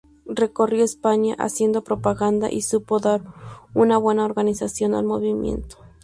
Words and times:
Recorrió 0.25 0.83
España 0.83 1.35
haciendo 1.37 1.83
propaganda 1.83 2.49
y 2.51 2.63
supo 2.63 2.97
dar 2.97 3.21
una 3.75 3.99
buena 3.99 4.25
organización 4.25 4.95
al 4.95 5.03
movimiento. 5.05 5.77